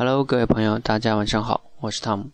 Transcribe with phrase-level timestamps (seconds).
[0.00, 2.30] Hello，各位朋友，大家晚上好，我是汤姆。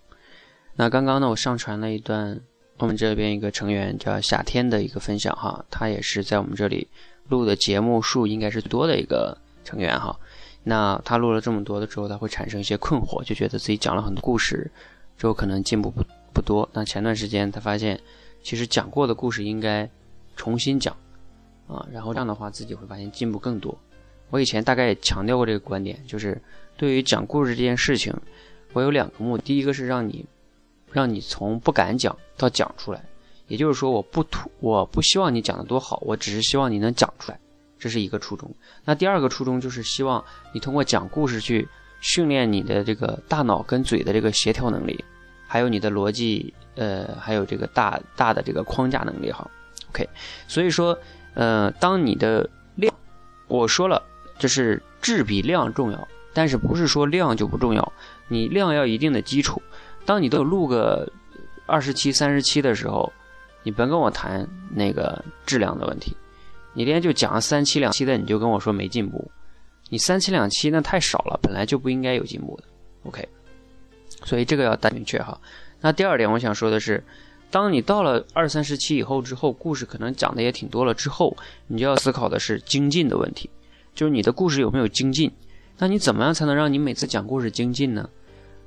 [0.74, 2.38] 那刚刚呢，我上传了一段
[2.76, 6.86] 我们这边一个成员叫夏天的一个分享哈，他也是在我们这里
[7.30, 9.34] 录的节目数应该是最多的一个
[9.64, 10.14] 成员哈。
[10.62, 14.70] 那他录了这么多的之后，他会产生一些困惑，就觉得自己讲了很多故事
[15.16, 16.04] 之后可能进步不
[16.34, 16.68] 不多。
[16.74, 17.98] 那前段时间他发现，
[18.42, 19.88] 其实讲过的故事应该
[20.36, 20.94] 重新讲
[21.66, 23.74] 啊，然后这样的话自己会发现进步更多。
[24.34, 26.36] 我以前大概也强调过这个观点，就是
[26.76, 28.12] 对于讲故事这件事情，
[28.72, 29.44] 我有两个目的。
[29.44, 30.26] 第一个是让你，
[30.90, 33.00] 让你从不敢讲到讲出来，
[33.46, 37.38] 也就是说，我不图，我不希望你讲的多好，我只是希望你能讲出来，
[37.78, 38.52] 这是一个初衷。
[38.84, 41.68] 那第二个初衷就是希望你通过讲故事去
[42.00, 45.04] 训练你的这个大脑跟嘴的这个协调能力，
[45.46, 49.48] 还有你的逻辑，呃，还有这个大大的这个框架能力哈。
[49.90, 50.08] OK，
[50.48, 50.98] 所以说，
[51.34, 52.92] 呃，当你的量，
[53.46, 54.02] 我说了。
[54.38, 57.92] 就是质比量重要，但是不是说量就不重要？
[58.28, 59.60] 你量要一定的基础。
[60.04, 61.10] 当你都录个
[61.66, 63.10] 二十七、三十七的时候，
[63.62, 66.16] 你甭跟我谈那个质量的问题。
[66.72, 69.30] 你连就讲三期两期的，你就跟我说没进步。
[69.88, 72.64] 你三期两期那太少了，本来就不应该有进步的。
[73.04, 73.28] OK，
[74.24, 75.40] 所以这个要大明确哈。
[75.80, 77.02] 那第二点，我想说的是，
[77.50, 81.36] 当你到了二三十期以后之后，故事可能讲的也挺多了之后，
[81.68, 83.48] 你就要思考的是精进的问题。
[83.94, 85.30] 就是你的故事有没有精进？
[85.78, 88.08] 那你怎么样才能让你每次讲故事精进呢？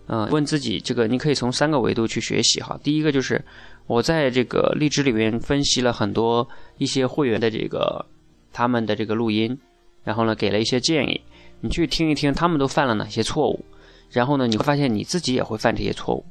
[0.07, 2.79] 嗯，问自己这个，你可以从三个维度去学习哈。
[2.81, 3.43] 第一个就是
[3.87, 8.05] 我在这个荔枝里面分析了很多一些会员的这个
[8.53, 9.57] 他们的这个录音，
[10.05, 11.19] 然后呢给了一些建议，
[11.59, 13.65] 你去听一听他们都犯了哪些错误，
[14.09, 16.25] 然后呢你会发现你自己也会犯这些错误，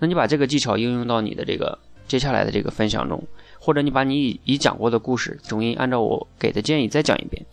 [0.00, 1.78] 那你把这个技巧应用到你的这个
[2.08, 3.22] 接下来的这个分享中，
[3.60, 7.44] 或者你把你已已讲过的故事重新按照我给的建议再讲一遍。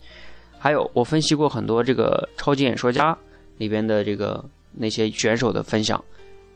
[0.58, 3.16] 还有，我分析过很多这个超级演说家
[3.58, 6.02] 里边的这个那些选手的分享，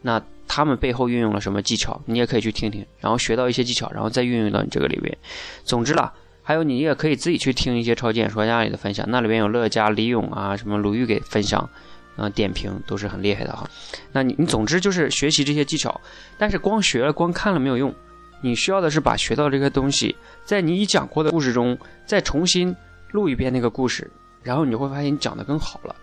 [0.00, 5.17] 那他们背后运用了什么技巧，你也可以去听听，然后学到一些技巧，然后再运用到你这个里边。
[5.64, 6.12] 总之啦，
[6.42, 11.68] 还有你也可以自己去听一些超级演说家里的分享，那里边有乐嘉、李勇啊，什么鲁豫给分享，
[12.17, 13.68] 嗯，点评都是很厉害的哈。
[14.12, 15.98] 那你你总之就是学习这些技巧，
[16.36, 17.95] 但是光学了、光看了没有用，
[18.42, 20.14] 你需要的是把学到这些东西，
[20.45, 22.74] 在你已讲过的故事中再重新。
[23.12, 24.11] 录一遍那个故事，
[24.42, 25.95] 然后你会发现你讲的更好了。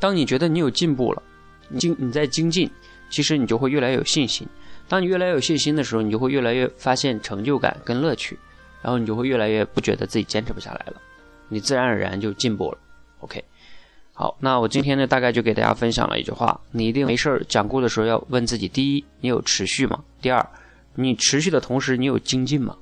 [0.00, 1.22] 当你觉得你有进步了，
[1.78, 2.70] 精你在精进，
[3.10, 4.46] 其实你就会越来越有信心。
[4.88, 8.38] 当你越来越有信心的时候，你就会越来越发现成就感跟乐趣，
[8.80, 10.94] 然后你就会越来越不觉得自己坚持不下来了，
[11.48, 12.78] 你自然而然就进步了。
[13.20, 13.42] OK，
[14.12, 20.02] 好，那我今天呢大概就给大家分享了一句话：你一定没事儿讲故的时候要问自己，第一，你有持续吗？
[20.22, 20.46] 第二，
[20.94, 22.76] 你持续的同时你有精进吗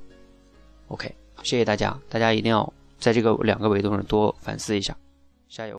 [0.88, 1.12] ？OK，
[1.43, 2.72] 谢谢大家，大家一定要。
[2.99, 4.97] 在这个两个维度上多反思一下，
[5.49, 5.75] 加油。